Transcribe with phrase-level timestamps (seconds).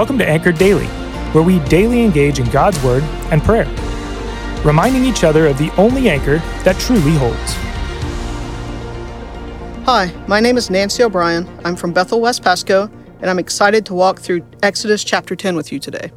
[0.00, 0.86] Welcome to Anchored Daily,
[1.34, 3.66] where we daily engage in God's Word and prayer,
[4.64, 7.52] reminding each other of the only anchor that truly holds.
[9.84, 11.46] Hi, my name is Nancy O'Brien.
[11.66, 12.90] I'm from Bethel, West Pasco,
[13.20, 16.10] and I'm excited to walk through Exodus chapter 10 with you today.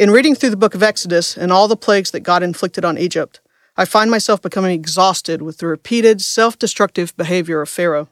[0.00, 2.96] In reading through the book of Exodus and all the plagues that God inflicted on
[2.96, 3.42] Egypt,
[3.76, 8.08] I find myself becoming exhausted with the repeated self destructive behavior of Pharaoh.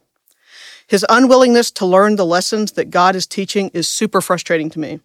[0.93, 5.01] His unwillingness to learn the lessons that God is teaching is super frustrating to me.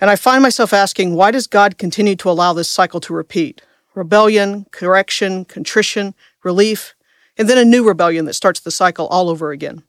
[0.00, 3.60] And I find myself asking, why does God continue to allow this cycle to repeat?
[3.94, 6.94] Rebellion, correction, contrition, relief,
[7.36, 9.82] and then a new rebellion that starts the cycle all over again.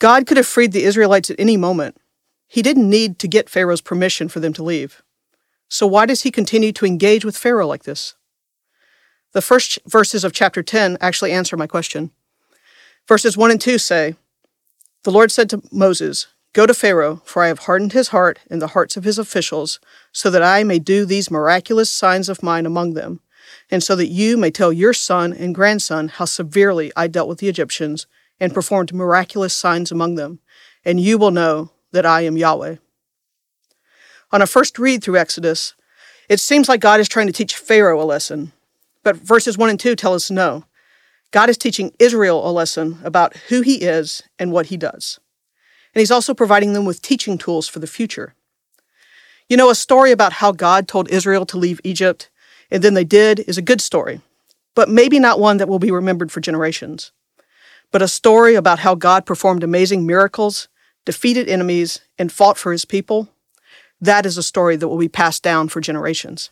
[0.00, 1.96] God could have freed the Israelites at any moment.
[2.48, 5.00] He didn't need to get Pharaoh's permission for them to leave.
[5.68, 8.16] So why does he continue to engage with Pharaoh like this?
[9.30, 12.10] The first verses of chapter 10 actually answer my question.
[13.12, 14.14] Verses 1 and 2 say,
[15.02, 18.62] The Lord said to Moses, Go to Pharaoh, for I have hardened his heart and
[18.62, 19.80] the hearts of his officials,
[20.12, 23.20] so that I may do these miraculous signs of mine among them,
[23.70, 27.40] and so that you may tell your son and grandson how severely I dealt with
[27.40, 28.06] the Egyptians
[28.40, 30.38] and performed miraculous signs among them,
[30.82, 32.76] and you will know that I am Yahweh.
[34.30, 35.74] On a first read through Exodus,
[36.30, 38.52] it seems like God is trying to teach Pharaoh a lesson,
[39.02, 40.64] but verses 1 and 2 tell us no.
[41.32, 45.18] God is teaching Israel a lesson about who he is and what he does.
[45.94, 48.34] And he's also providing them with teaching tools for the future.
[49.48, 52.30] You know, a story about how God told Israel to leave Egypt
[52.70, 54.22] and then they did is a good story,
[54.74, 57.12] but maybe not one that will be remembered for generations.
[57.90, 60.68] But a story about how God performed amazing miracles,
[61.04, 63.28] defeated enemies, and fought for his people,
[64.00, 66.50] that is a story that will be passed down for generations.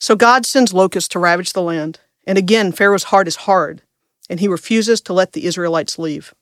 [0.00, 3.82] So God sends locusts to ravage the land, and again Pharaoh's heart is hard,
[4.30, 6.34] and he refuses to let the Israelites leave.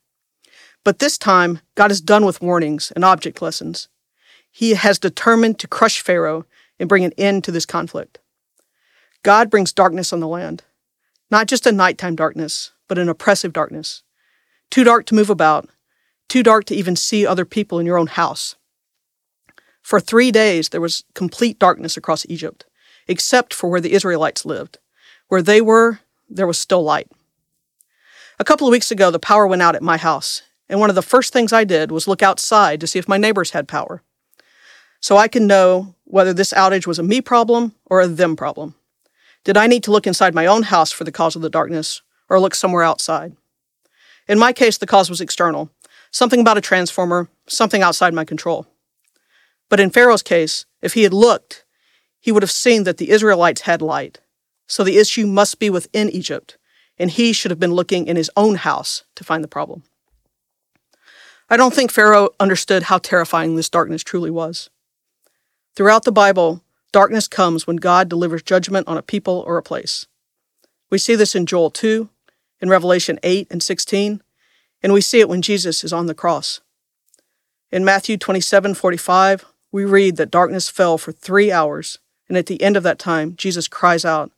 [0.85, 3.89] But this time, God is done with warnings and object lessons.
[4.51, 6.45] He has determined to crush Pharaoh
[6.79, 8.19] and bring an end to this conflict.
[9.23, 10.65] God brings darkness on the land,
[11.31, 14.03] not just a nighttime darkness, but an oppressive darkness.
[14.71, 15.69] Too dark to move about,
[16.29, 18.57] too dark to even see other people in your own house.
[19.83, 22.67] For three days, there was complete darkness across Egypt
[23.09, 24.79] except for where the Israelites lived.
[25.29, 27.11] Where they were, there was still light.
[28.39, 30.97] A couple of weeks ago, the power went out at my house, and one of
[30.97, 34.03] the first things I did was look outside to see if my neighbors had power.
[35.01, 38.75] So I can know whether this outage was a me problem or a them problem.
[39.45, 42.03] Did I need to look inside my own house for the cause of the darkness,
[42.29, 43.37] or look somewhere outside?
[44.29, 45.71] In my case, the cause was external
[46.11, 48.67] something about a transformer, something outside my control.
[49.69, 51.65] But in Pharaoh's case, if he had looked,
[52.21, 54.21] he would have seen that the Israelites had light.
[54.67, 56.57] So the issue must be within Egypt,
[56.99, 59.83] and he should have been looking in his own house to find the problem.
[61.49, 64.69] I don't think Pharaoh understood how terrifying this darkness truly was.
[65.77, 66.63] Throughout the Bible,
[66.93, 70.07] darkness comes when God delivers judgment on a people or a place.
[70.91, 72.09] We see this in Joel 2,
[72.61, 74.23] in Revelation 8 and 16,
[74.83, 76.61] and we see it when Jesus is on the cross.
[77.71, 81.99] In Matthew 27 45, we read that darkness fell for three hours
[82.29, 84.31] and at the end of that time, Jesus cries out,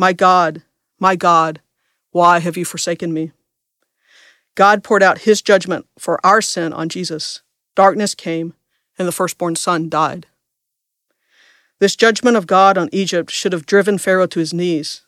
[0.00, 0.62] My God,
[1.00, 1.60] my God,
[2.12, 3.32] why have you forsaken me?
[4.54, 7.42] God poured out his judgment for our sin on Jesus.
[7.74, 8.54] Darkness came,
[8.96, 10.26] and the firstborn son died.
[11.80, 15.02] This judgment of God on Egypt should have driven Pharaoh to his knees.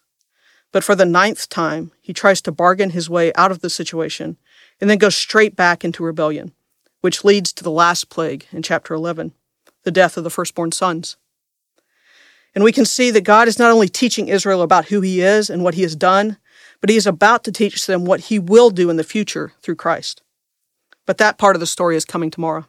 [0.72, 4.38] But for the ninth time, he tries to bargain his way out of the situation
[4.80, 6.52] and then goes straight back into rebellion,
[7.00, 9.34] which leads to the last plague in chapter 11
[9.82, 11.16] the death of the firstborn sons.
[12.54, 15.50] And we can see that God is not only teaching Israel about who he is
[15.50, 16.36] and what he has done,
[16.80, 19.76] but he is about to teach them what he will do in the future through
[19.76, 20.22] Christ.
[21.06, 22.66] But that part of the story is coming tomorrow.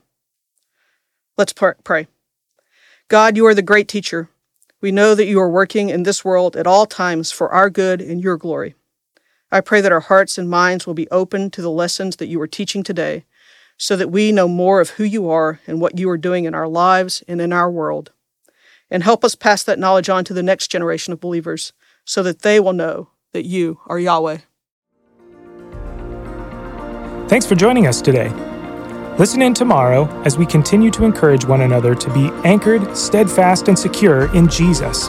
[1.37, 2.07] Let's pray.
[3.07, 4.29] God, you are the great teacher.
[4.81, 8.01] We know that you are working in this world at all times for our good
[8.01, 8.75] and your glory.
[9.51, 12.39] I pray that our hearts and minds will be open to the lessons that you
[12.41, 13.25] are teaching today
[13.77, 16.53] so that we know more of who you are and what you are doing in
[16.53, 18.11] our lives and in our world
[18.91, 21.73] and help us pass that knowledge on to the next generation of believers
[22.05, 24.39] so that they will know that you are Yahweh.
[27.29, 28.29] Thanks for joining us today.
[29.17, 33.79] Listen in tomorrow as we continue to encourage one another to be anchored, steadfast, and
[33.79, 35.07] secure in Jesus.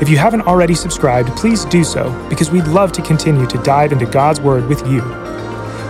[0.00, 3.92] If you haven't already subscribed, please do so because we'd love to continue to dive
[3.92, 5.02] into God's Word with you.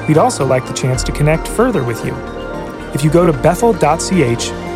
[0.08, 2.14] We'd also like the chance to connect further with you.
[2.93, 4.74] If you go to bethel.ch,